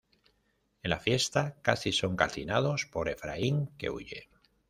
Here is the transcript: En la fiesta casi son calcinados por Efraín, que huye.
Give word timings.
En 0.81 0.89
la 0.89 0.99
fiesta 0.99 1.59
casi 1.61 1.91
son 1.91 2.15
calcinados 2.15 2.87
por 2.87 3.07
Efraín, 3.07 3.67
que 3.77 3.91
huye. 3.91 4.29